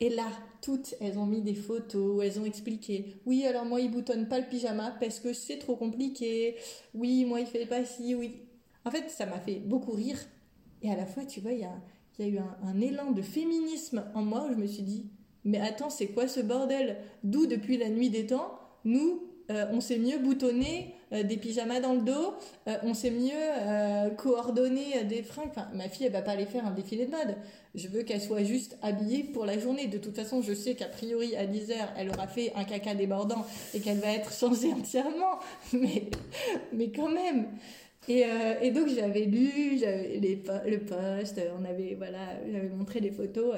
[0.00, 0.28] Et là,
[0.60, 3.16] toutes, elles ont mis des photos, elles ont expliqué.
[3.24, 6.56] Oui, alors moi, il boutonne pas le pyjama parce que c'est trop compliqué.
[6.92, 8.42] Oui, moi, il fait pas ci, oui.
[8.84, 10.18] En fait, ça m'a fait beaucoup rire.
[10.82, 14.22] Et à la fois, tu vois, il y a eu un, élan de féminisme en
[14.22, 15.10] moi où je me suis dit,
[15.46, 16.96] mais attends, c'est quoi ce bordel?
[17.22, 21.78] D'où, depuis la nuit des temps, nous, euh, on sait mieux boutonner euh, des pyjamas
[21.78, 22.34] dans le dos,
[22.66, 25.50] euh, on sait mieux coordonner des fringues.
[25.72, 27.36] Ma fille, elle va pas aller faire un défilé de mode.
[27.76, 29.86] Je veux qu'elle soit juste habillée pour la journée.
[29.86, 32.96] De toute façon, je sais qu'a priori, à 10 heures, elle aura fait un caca
[32.96, 35.38] débordant et qu'elle va être changée entièrement.
[35.72, 36.10] Mais,
[36.72, 37.46] mais quand même.
[38.08, 40.20] Et, donc, j'avais lu j'avais
[40.66, 42.18] le post, on avait, voilà,
[42.50, 43.54] j'avais montré les photos.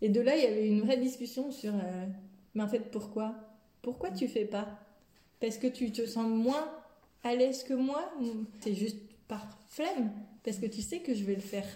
[0.00, 1.72] Et de là, il y avait une vraie discussion sur,
[2.54, 3.34] mais en fait, pourquoi?
[3.82, 4.68] Pourquoi tu fais pas?
[5.40, 6.68] Parce que tu te sens moins
[7.24, 8.12] à l'aise que moi
[8.60, 10.10] C'est juste par flemme,
[10.44, 11.66] parce que tu sais que je vais le faire.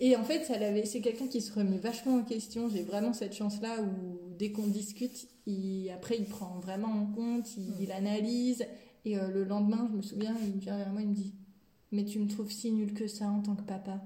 [0.00, 2.68] Et en fait, ça c'est quelqu'un qui se remet vachement en question.
[2.68, 7.48] J'ai vraiment cette chance-là où dès qu'on discute, il, après il prend vraiment en compte,
[7.56, 8.66] il, analyse.
[9.04, 11.34] Et euh, le lendemain, je me souviens, il vient vers moi, il me dit
[11.92, 14.02] Mais tu me trouves si nul que ça en tant que papa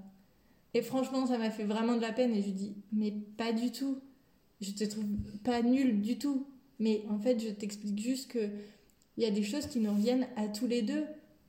[0.74, 2.33] Et franchement, ça m'a fait vraiment de la peine.
[2.33, 3.98] Et je lui dis Mais pas du tout.
[4.61, 5.04] Je te trouve
[5.44, 6.46] pas nul du tout.
[6.78, 8.48] Mais en fait, je t'explique juste que
[9.16, 11.04] il y a des choses qui nous reviennent à tous les deux.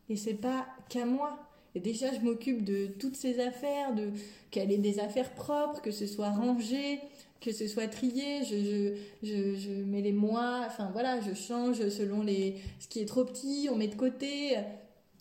[0.10, 1.38] Et c'est pas qu'à moi.
[1.75, 4.10] Et déjà, je m'occupe de toutes ces affaires, de
[4.49, 6.99] qu'elle ait des affaires propres, que ce soit rangé,
[7.41, 8.43] que ce soit trié.
[8.43, 13.05] Je, je, je, mets les mois, enfin voilà, je change selon les, ce qui est
[13.05, 14.58] trop petit, on met de côté.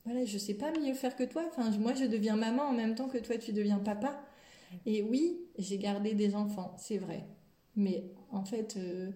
[0.09, 1.43] Voilà, je sais pas mieux faire que toi.
[1.79, 4.19] Moi, je deviens maman en même temps que toi, tu deviens papa.
[4.87, 7.27] Et oui, j'ai gardé des enfants, c'est vrai.
[7.77, 9.11] Mais en fait, euh,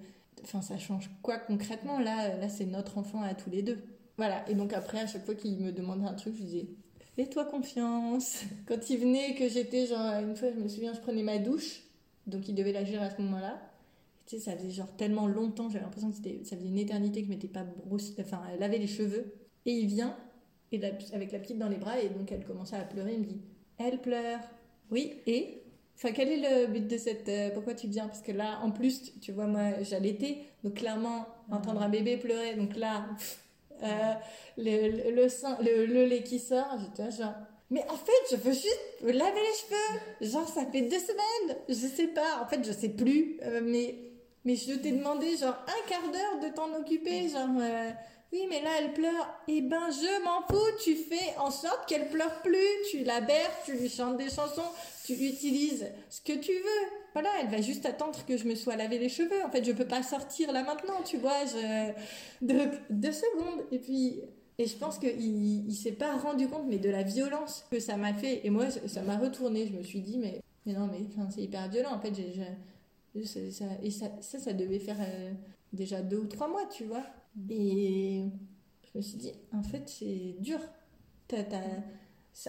[0.45, 1.99] ça change quoi concrètement?
[1.99, 3.79] Là, là c'est notre enfant à tous les deux.
[4.19, 4.47] Voilà.
[4.51, 6.67] Et donc après, à chaque fois qu'il me demandait un truc, je disais
[7.17, 8.43] Fais-toi confiance.
[8.67, 11.85] Quand il venait, que j'étais genre, une fois, je me souviens, je prenais ma douche.
[12.27, 13.61] Donc il devait la gérer à ce moment-là.
[14.27, 17.29] Tu sais, ça faisait genre tellement longtemps, j'avais l'impression que ça faisait une éternité que
[17.29, 19.33] je m'étais pas brossé, enfin, lavé les cheveux.
[19.65, 20.17] Et il vient,
[20.73, 20.81] et
[21.15, 23.15] avec la petite dans les bras, et donc elle commençait à pleurer.
[23.15, 23.41] Il me dit
[23.79, 24.41] Elle pleure.
[24.91, 25.63] Oui, et?
[25.97, 27.29] Enfin, quel est le but de cette.
[27.29, 28.07] Euh, pourquoi tu viens?
[28.07, 30.39] Parce que là, en plus, tu, vois, moi, j'allaitais.
[30.65, 32.55] Donc, clairement, entendre un bébé pleurer.
[32.55, 33.07] Donc là,
[33.83, 34.15] euh,
[34.57, 37.35] le, le, sein, le, le, lait qui sort, j'étais genre.
[37.71, 40.33] Mais en fait, je veux juste me laver les cheveux.
[40.33, 41.57] Genre, ça fait deux semaines.
[41.69, 42.43] Je sais pas.
[42.43, 43.39] En fait, je sais plus.
[43.43, 43.97] Euh, mais,
[44.45, 47.29] mais je t'ai demandé, genre, un quart d'heure de t'en occuper.
[47.29, 47.49] Genre.
[48.33, 49.29] Oui, mais là, elle pleure.
[49.47, 50.77] Eh ben, je m'en fous.
[50.83, 52.57] Tu fais en sorte qu'elle pleure plus.
[52.91, 54.71] Tu la berces, tu lui chantes des chansons,
[55.05, 56.89] tu utilises ce que tu veux.
[57.13, 59.45] Voilà, elle va juste attendre que je me sois lavé les cheveux.
[59.45, 61.45] En fait, je peux pas sortir là maintenant, tu vois.
[61.45, 61.93] Je...
[62.41, 63.67] deux secondes.
[63.71, 64.23] Et puis,
[64.57, 67.99] et je pense qu'il il, s'est pas rendu compte, mais de la violence que ça
[67.99, 68.47] m'a fait.
[68.47, 69.67] Et moi, ça m'a retourné.
[69.67, 71.93] Je me suis dit, mais, mais non, mais c'est hyper violent.
[71.93, 72.15] En fait,
[73.25, 75.33] ça, et ça, ça, ça devait faire euh,
[75.75, 77.05] déjà deux ou trois mois, tu vois.
[77.51, 78.25] Et
[78.83, 80.59] je me suis dit, en fait, c'est dur.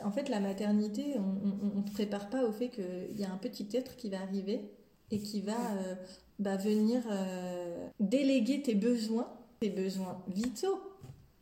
[0.03, 3.37] en fait, la maternité, on ne te prépare pas au fait qu'il y a un
[3.37, 4.69] petit être qui va arriver
[5.11, 5.95] et qui va euh,
[6.39, 10.81] bah, venir euh, déléguer tes besoins, tes besoins vitaux,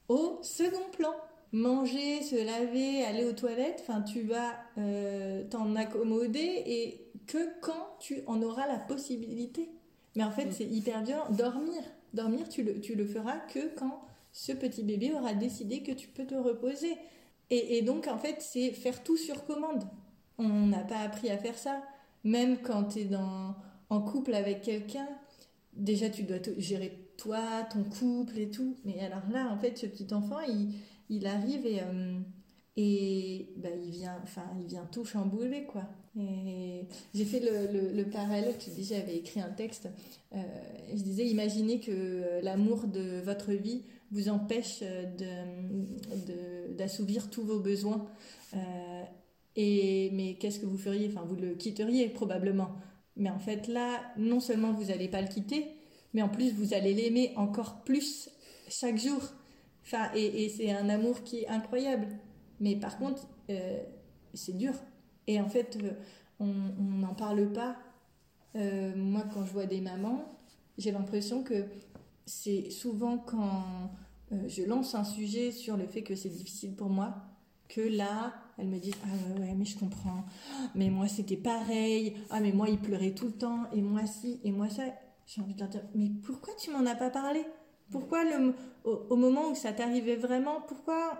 [0.07, 1.13] au second plan.
[1.53, 7.97] Manger, se laver, aller aux toilettes, enfin, tu vas euh, t'en accommoder et que quand
[7.99, 9.69] tu en auras la possibilité.
[10.15, 10.51] Mais en fait, mm.
[10.51, 11.29] c'est hyper violent.
[11.29, 11.81] Dormir,
[12.13, 16.07] Dormir, tu le, tu le feras que quand ce petit bébé aura décidé que tu
[16.07, 16.93] peux te reposer.
[17.49, 19.83] Et, donc, en fait, c'est faire tout sur commande.
[20.37, 21.83] On n'a pas appris à faire ça.
[22.23, 23.55] Même quand tu es dans,
[23.89, 25.07] en couple avec quelqu'un,
[25.73, 28.77] déjà, tu dois gérer toi, ton couple et tout.
[28.85, 30.75] Mais alors là, en fait, ce petit enfant, il,
[31.09, 32.19] il arrive et, euh,
[32.77, 35.83] et bah, il, vient, enfin, il vient tout chambouler, quoi.
[36.15, 39.87] J'ai fait le, le, parallèle, tu dis, j'avais écrit un texte.
[40.33, 40.37] Euh,
[40.89, 44.83] je disais, imaginez que l'amour de votre vie vous empêche
[46.77, 48.07] d'assouvir tous vos besoins.
[48.55, 49.03] Euh,
[49.55, 51.07] et, mais qu'est-ce que vous feriez?
[51.07, 52.71] Enfin, vous le quitteriez probablement.
[53.15, 55.65] Mais en fait, là, non seulement vous n'allez pas le quitter,
[56.13, 58.29] mais en plus, vous allez l'aimer encore plus
[58.69, 59.21] chaque jour.
[59.83, 62.07] Enfin, et, c'est un amour qui est incroyable.
[62.59, 63.79] Mais par contre, euh,
[64.33, 64.73] c'est dur.
[65.27, 65.91] Et en fait, euh,
[66.39, 67.75] on n'en parle pas.
[68.55, 70.25] moi, quand je vois des mamans,
[70.77, 71.65] j'ai l'impression que
[72.25, 73.91] c'est souvent quand
[74.31, 77.15] euh, je lance un sujet sur le fait que c'est difficile pour moi,
[77.67, 80.25] que là, elles me disent Ah ouais, mais je comprends.
[80.75, 82.15] Mais moi, c'était pareil.
[82.29, 83.69] Ah, mais moi, il pleurait tout le temps.
[83.73, 84.39] Et moi, si.
[84.43, 84.83] Et moi, ça.
[85.27, 87.45] J'ai envie de leur dire Mais pourquoi tu m'en as pas parlé?
[87.89, 88.53] Pourquoi, le,
[88.85, 91.17] au, moment où ça t'arrivait vraiment, pourquoi,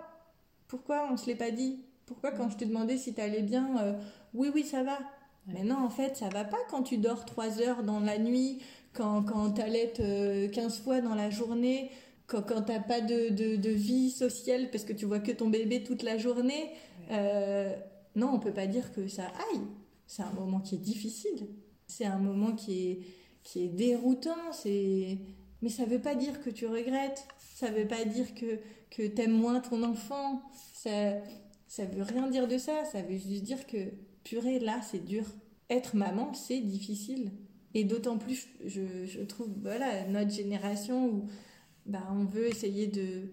[0.68, 1.80] pourquoi on se l'est pas dit?
[2.06, 3.92] Pourquoi, quand je te demandais si t'allais bien, euh,
[4.34, 4.98] oui, oui, ça va.
[5.46, 8.60] Mais non, en fait, ça va pas quand tu dors 3 heures dans la nuit,
[8.92, 11.90] quand, quand t'allaites 15 euh, fois dans la journée,
[12.26, 15.82] quand, quand t'as pas de, de, vie sociale parce que tu vois que ton bébé
[15.82, 16.70] toute la journée.
[17.10, 17.74] Euh,
[18.14, 19.60] non, on peut pas dire que ça aille.
[20.06, 21.48] C'est un moment qui est difficile.
[21.86, 23.00] C'est un moment qui est,
[23.42, 24.52] qui est déroutant.
[24.52, 25.18] C'est...
[25.62, 27.26] Mais ça veut pas dire que tu regrettes.
[27.54, 28.58] Ça veut pas dire que,
[28.90, 30.42] que t'aimes moins ton enfant.
[30.74, 30.90] Ça,
[31.72, 32.84] ça veut rien dire de ça.
[32.84, 33.78] Ça veut juste dire que,
[34.24, 35.24] purée, là, c'est dur.
[35.70, 37.32] Être maman, c'est difficile.
[37.72, 41.28] Et d'autant plus, je, trouve, voilà, notre génération où
[41.86, 43.30] bah, on veut essayer de.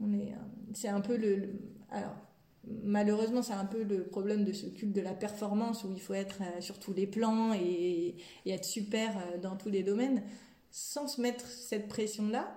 [0.00, 0.34] On est,
[0.74, 1.60] c'est un peu le.
[1.90, 2.16] Alors,
[2.82, 6.14] malheureusement, c'est un peu le problème de ce culte de la performance où il faut
[6.14, 10.24] être euh, sur tous les plans et, être super euh, dans tous les domaines.
[10.72, 12.52] Sans se mettre cette pression-là,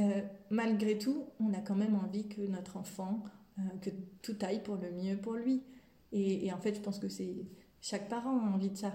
[0.00, 3.22] euh, malgré tout, on a quand même envie que notre enfant,
[3.80, 3.90] que
[4.22, 5.62] tout aille pour le mieux pour lui.
[6.12, 7.34] Et, en fait, je pense que c'est
[7.80, 8.92] chaque parent a envie de ça.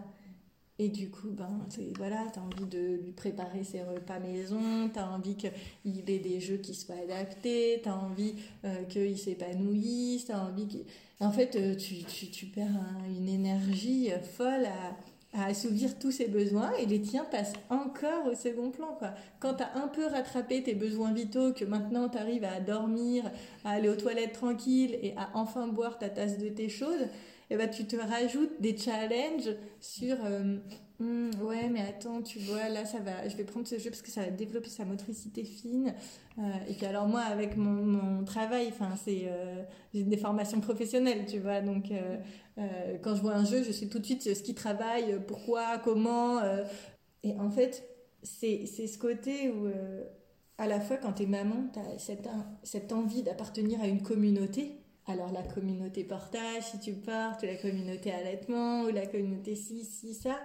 [0.80, 1.66] Et du coup, ben,
[1.98, 6.20] voilà, tu as envie de lui préparer ses repas maison, tu as envie qu'il ait
[6.20, 10.86] des jeux qui soient adaptés, tu as envie euh, qu'il s'épanouisse, tu envie qu'il...
[11.20, 14.96] En fait, euh, tu, tu, tu perds une énergie folle à,
[15.34, 18.96] à, assouvir tous ses besoins et les tiens passent encore au second plan.
[18.98, 19.12] Quoi.
[19.40, 23.30] Quand tu as un peu rattrapé tes besoins vitaux, que maintenant tu arrives à dormir,
[23.64, 27.10] à aller aux toilettes tranquille et à enfin boire ta tasse de thé chaude,
[27.50, 30.58] et bah, tu te rajoutes des challenges sur euh,
[31.00, 34.02] hmm, ouais mais attends tu vois là ça va je vais prendre ce jeu parce
[34.02, 35.94] que ça va développer sa motricité fine.
[36.38, 40.60] Euh, et puis alors moi avec mon, mon travail enfin c'est euh, j'ai des formations
[40.62, 41.92] professionnelles tu vois donc
[43.04, 46.42] quand je vois un jeu je sais tout de suite ce qui travaille pourquoi comment
[47.24, 47.88] et en fait
[48.24, 49.68] c'est ce côté où
[50.58, 52.28] à la fois quand tu es maman tu as cette,
[52.64, 54.82] cette envie d'appartenir à une communauté.
[55.06, 59.86] Alors la communauté portage si tu portes, ou la communauté allaitement, ou la communauté ci,
[59.86, 60.38] ci, ça.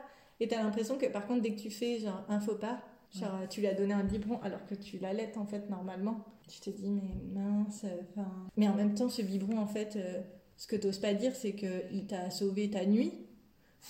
[0.43, 2.81] Et tu as l'impression que par contre, dès que tu fais genre un faux pas,
[3.15, 6.61] genre tu lui as donné un biberon alors que tu l'allaites en fait normalement, tu
[6.61, 8.29] te dis mais mince, enfin.
[8.57, 10.21] Mais en même temps, ce biberon en fait, euh,
[10.57, 13.13] ce que tu n'oses pas dire, c'est qu'il t'a sauvé ta nuit.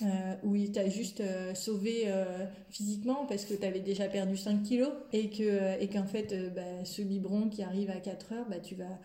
[0.01, 2.11] Euh, ou il t'a juste euh, sauvé
[2.71, 6.83] physiquement parce que tu avais déjà perdu 5 kilos et que et qu'en fait bah,
[6.83, 8.97] ce biberon qui arrive à 4 heures bah, tu vas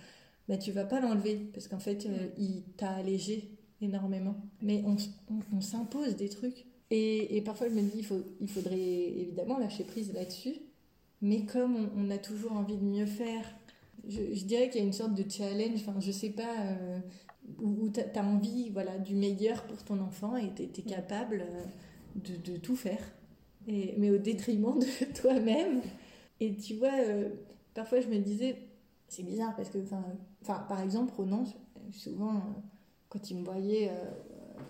[0.49, 3.51] bah, tu vas pas l'enlever parce qu'en fait, euh, il t'a allégé
[3.83, 4.35] énormément.
[4.63, 4.97] Mais on,
[5.55, 6.65] on, s'impose des trucs.
[6.91, 8.07] Et, parfois, je me dis,
[8.41, 10.55] il, faudrait évidemment lâcher prise là-dessus.
[11.21, 13.45] Mais comme on, a toujours envie de mieux faire,
[14.09, 16.99] je, dirais qu'il y a une sorte de challenge, enfin, je sais pas, euh,
[17.59, 21.65] où, tu as envie voilà, du meilleur pour ton enfant et tu es, capable euh,
[22.45, 23.03] de, tout faire.
[23.67, 25.83] Mais au détriment de toi-même.
[26.41, 26.97] Et tu vois,
[27.75, 28.57] parfois je me disais,
[29.09, 30.05] c'est bizarre parce que, enfin,
[30.69, 31.45] par exemple, Ronan,
[31.93, 32.41] souvent, euh,
[33.09, 34.11] quand il me voyait euh,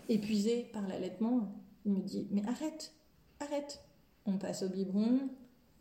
[0.08, 1.52] épuisé par l'allaitement,
[1.84, 2.92] il me dit Mais arrête,
[3.40, 3.82] arrête.
[4.26, 5.30] On passe au biberon,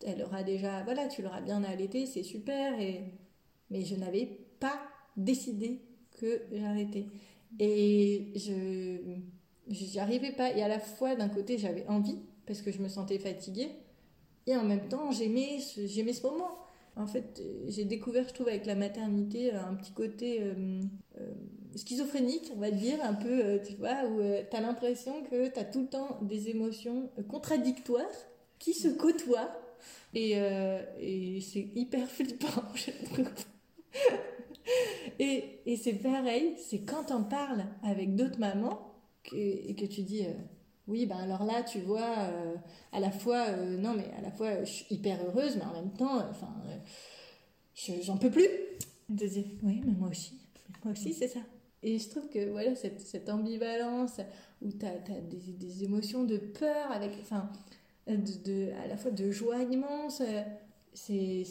[0.06, 2.80] elle aura déjà, voilà, tu l'auras bien allaité, c'est super.
[2.80, 3.04] Et...
[3.70, 4.26] Mais je n'avais
[4.60, 4.80] pas
[5.18, 5.82] décidé
[6.20, 7.08] que j'arrêtais.
[7.60, 9.22] Et je
[9.68, 10.56] n'y arrivais pas.
[10.56, 13.70] Et à la fois, d'un côté, j'avais envie, parce que je me sentais fatiguée,
[14.46, 16.58] et en même temps, j'aimais j'aimais ce moment
[16.98, 20.82] en fait, j'ai découvert, je trouve, avec la maternité, un petit côté euh,
[21.20, 21.34] euh,
[21.76, 25.60] schizophrénique, on va dire, un peu, euh, tu vois, où tu as l'impression que tu
[25.60, 28.06] as tout le temps des émotions contradictoires
[28.60, 29.52] qui se côtoient.
[30.14, 30.34] Et,
[31.42, 33.30] c'est hyper flippant, je trouve.
[35.20, 38.94] Et, c'est pareil, c'est quand t'en parles avec d'autres mamans
[39.34, 40.34] et que tu dis, euh,
[40.88, 42.56] oui, ben alors là, tu vois, euh,
[42.92, 45.74] à la fois, euh, non, mais à la fois, je suis hyper heureuse, mais en
[45.74, 46.54] même temps, enfin,
[48.02, 48.48] j'en peux plus.
[49.10, 50.34] De dire, oui, mais moi aussi,
[50.84, 51.40] moi aussi, c'est ça.
[51.82, 54.20] Et je trouve que voilà, cette, cette ambivalence
[54.62, 57.50] où tu as, des, des, émotions de peur, avec, enfin,
[58.08, 60.22] de, de, à la fois de joie immense,
[60.94, 61.46] c'est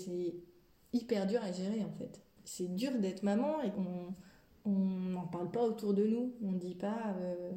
[0.92, 2.20] hyper dur à gérer en fait.
[2.44, 6.34] C'est dur d'être maman et qu'on n'en parle pas autour de nous.
[6.42, 7.52] On ne dit pas euh,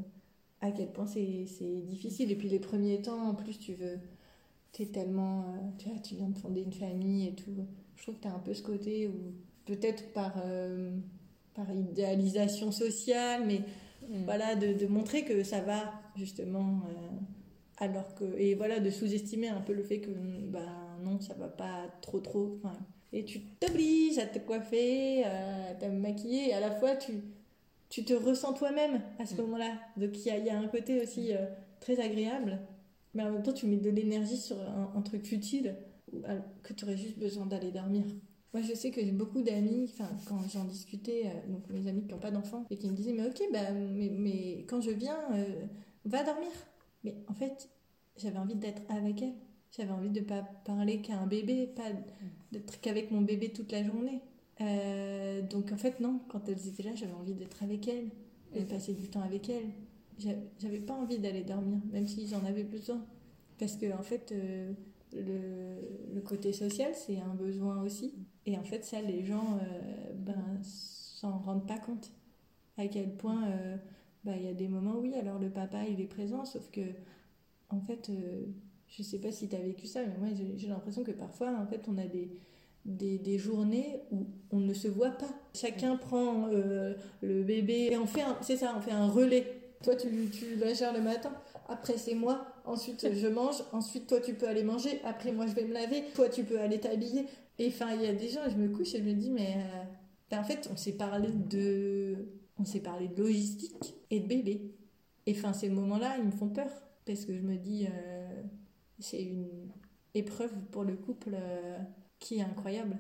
[0.62, 2.32] à quel point c'est difficile.
[2.32, 4.00] Et puis les premiers temps, en plus, tu veux.
[4.74, 5.42] Tu es tellement.
[5.42, 7.66] Euh, tu, vois, tu viens de fonder une famille et tout.
[7.96, 9.34] Je trouve que tu as un peu ce côté où,
[9.66, 10.92] peut-être par, euh,
[11.54, 13.62] par idéalisation sociale, mais
[14.08, 14.26] mm.
[14.26, 16.82] voilà, de, de, montrer que ça va, justement.
[17.78, 18.38] alors que.
[18.38, 20.12] Et voilà, de sous-estimer un peu le fait que.
[20.48, 20.60] Bah,
[21.02, 22.60] non, ça va pas trop, trop.
[23.12, 27.14] Et tu t'obliges à te coiffer, à te maquiller, et à la fois tu,
[27.90, 29.42] tu te ressens toi-même à ce mm.
[29.42, 29.74] moment-là.
[29.98, 31.46] Donc il y a, y a, un côté aussi euh,
[31.80, 32.60] très agréable,
[33.14, 35.76] mais en même temps tu mets de l'énergie sur un, truc futile
[36.64, 38.04] que tu aurais juste besoin d'aller dormir.
[38.54, 42.04] Moi je sais que j'ai beaucoup d'amis, enfin quand j'en discutais, euh, donc mes amis
[42.04, 44.92] qui n'ont pas d'enfants, et qui me disaient mais ok, bah, mais, mais quand je
[44.92, 45.66] viens, euh,
[46.06, 46.50] va dormir.
[47.04, 47.70] Mais en fait,
[48.18, 49.34] j'avais envie d'être avec elle.
[49.78, 51.92] J'avais envie de ne pas parler qu'à un bébé, pas
[52.52, 54.22] d'être qu'avec mon bébé toute la journée.
[54.62, 58.10] Euh, donc en fait, non, quand elles étaient là, j'avais envie d'être avec elles,
[58.56, 59.70] de passer du temps avec elles.
[60.60, 63.02] J'avais pas envie d'aller dormir, même si j'en avais besoin.
[63.58, 64.72] Parce que en fait, euh,
[65.14, 68.14] le, le, côté social, c'est un besoin aussi.
[68.46, 72.12] Et en fait, ça, les gens euh, ben, s'en rendent pas compte.
[72.78, 73.44] À quel point
[74.24, 76.82] ben, il y a des moments, oui, alors le papa, il est présent, sauf que
[77.70, 78.10] en fait
[78.90, 81.66] je sais pas si tu as vécu ça, mais moi j'ai l'impression que parfois, en
[81.68, 82.30] fait, on a des,
[82.86, 85.30] des, des, journées où on ne se voit pas.
[85.54, 89.46] Chacun prend euh, le bébé et on fait c'est ça, on fait un relais.
[89.84, 91.32] Toi, tu, tu la gères le matin,
[91.70, 95.54] après c'est moi, ensuite je mange, ensuite toi tu peux aller manger, après moi je
[95.54, 97.26] vais me laver, toi tu peux aller t'habiller.
[97.60, 99.56] Et enfin, il y a des gens, je me couche et je me dis, mais
[99.58, 99.84] euh,
[100.32, 102.16] ben, en fait, on s'est parlé de.
[102.58, 104.74] On s'est parlé de logistique et de bébé.
[105.26, 106.72] Et enfin, ces moments-là, ils me font peur.
[107.06, 108.42] Parce que je me dis, euh,
[109.00, 109.70] c'est une
[110.14, 111.78] épreuve pour le couple euh,
[112.20, 112.98] qui est incroyable.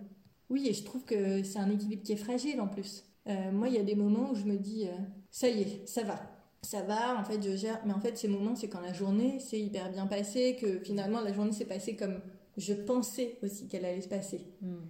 [0.49, 3.03] Oui, et je trouve que c'est un équilibre qui est fragile en plus.
[3.27, 4.91] Euh, moi, il y a des moments où je me dis, euh,
[5.29, 6.19] ça y est, ça va.
[6.62, 7.79] Ça va, en fait, je gère.
[7.86, 11.21] Mais en fait, ces moments, c'est quand la journée s'est hyper bien passée, que finalement,
[11.21, 12.19] la journée s'est passée comme
[12.58, 14.41] je pensais aussi qu'elle allait se passer.
[14.62, 14.82] Hmm.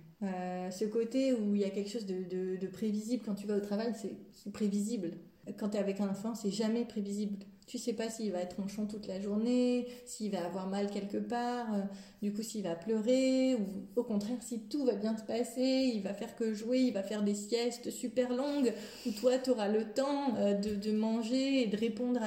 [0.72, 3.60] ce côté où il y a quelque chose de, de prévisible quand tu vas au
[3.60, 3.94] travail,
[4.32, 5.12] c'est prévisible.
[5.60, 7.38] Quand tu es avec un enfant, c'est jamais prévisible
[7.70, 11.18] tu sais pas s'il va être ronchon toute la journée, s'il va avoir mal quelque
[11.18, 11.82] part, euh,
[12.24, 16.02] du coup s'il va pleurer, ou au contraire si tout va bien se passer, il
[16.02, 18.74] va faire que jouer, il va faire des siestes super longues,
[19.06, 22.20] où toi tu auras le temps euh, de, manger et de répondre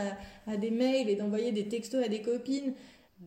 [0.47, 2.75] à, des mails et d'envoyer des textos à des copines.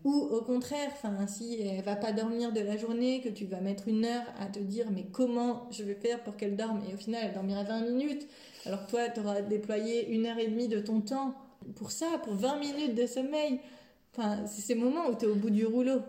[0.05, 0.91] Ou au contraire,
[1.27, 4.45] si elle va pas dormir de la journée, que tu vas mettre une heure à
[4.45, 6.81] te dire mais comment je vais faire pour qu'elle dorme?
[6.89, 8.27] Et au final elle dormira 20 minutes,
[8.65, 11.33] alors toi tu auras déployé une heure et demie de ton temps
[11.75, 13.59] pour ça, pour 20 minutes de sommeil.
[14.13, 15.99] Enfin, c'est ces moments où tu es au bout du rouleau.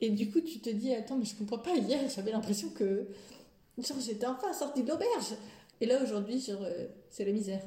[0.00, 3.06] Et du coup, tu te dis, attends, mais je comprends pas, hier, j'avais l'impression que
[3.78, 5.34] j'étais enfin sortie de l'auberge.
[5.80, 7.62] Et là, aujourd'hui, euh, c'est la misère.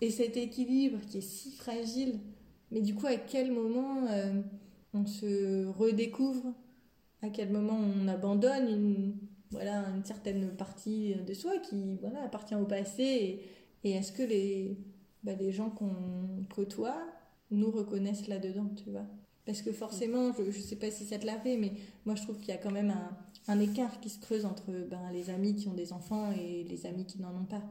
[0.00, 2.18] Et cet équilibre qui est si fragile,
[2.70, 4.42] mais du coup, à quel moment euh,
[4.94, 6.52] on se redécouvre?
[7.22, 9.14] À quel moment on abandonne une,
[9.50, 13.40] voilà, une certaine partie de soi qui voilà, appartient au passé?
[13.84, 14.76] Et est-ce que les,
[15.26, 16.96] bah, les gens qu'on côtoie
[17.50, 19.06] nous reconnaissent là-dedans, tu vois.
[19.44, 21.72] Parce que forcément, je ne sais pas si ça te l'a fait, mais
[22.04, 24.72] moi je trouve qu'il y a quand même un, un, écart qui se creuse entre
[24.88, 27.62] ben, les amis qui ont des enfants et les amis qui n'en ont pas.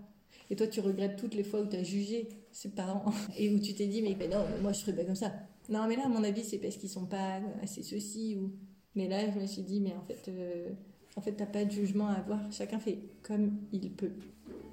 [0.49, 3.59] Et toi, tu regrettes toutes les fois où tu as jugé ses parents et où
[3.59, 5.31] tu t'es dit, mais non, moi je serais pas comme ça.
[5.69, 8.51] Non, mais là, à mon avis, c'est parce qu'ils sont pas assez ceci ou.
[8.95, 10.69] Mais là, je me suis dit, mais en fait, euh,
[11.17, 12.39] en fait, t'as pas de jugement à avoir.
[12.51, 14.11] Chacun fait comme il peut,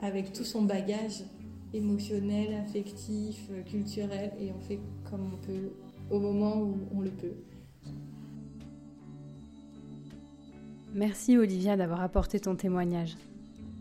[0.00, 1.24] avec tout son bagage
[1.74, 5.72] émotionnel, affectif, euh, culturel, et on fait comme on peut
[6.10, 7.34] au moment où on le peut.
[10.94, 13.16] Merci Olivia d'avoir apporté ton témoignage.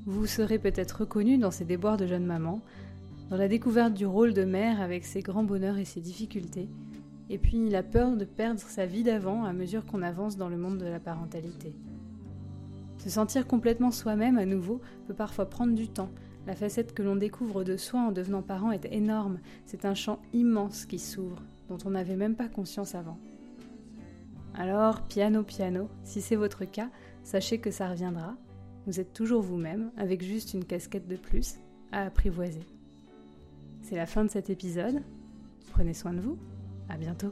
[0.05, 2.61] Vous serez peut-être reconnu dans ces déboires de jeune maman,
[3.29, 6.69] dans la découverte du rôle de mère avec ses grands bonheurs et ses difficultés,
[7.29, 10.57] et puis la peur de perdre sa vie d'avant à mesure qu'on avance dans le
[10.57, 11.73] monde de la parentalité.
[12.97, 16.11] Se sentir complètement soi-même à nouveau peut parfois prendre du temps,
[16.47, 20.19] la facette que l'on découvre de soi en devenant parent est énorme, c'est un champ
[20.33, 23.17] immense qui s'ouvre, dont on n'avait même pas conscience avant.
[24.55, 26.89] Alors, piano piano, si c'est votre cas,
[27.23, 28.35] sachez que ça reviendra.
[28.87, 31.55] Vous êtes toujours vous-même, avec juste une casquette de plus
[31.91, 32.65] à apprivoiser.
[33.81, 35.01] C'est la fin de cet épisode.
[35.71, 36.37] Prenez soin de vous.
[36.89, 37.31] À bientôt.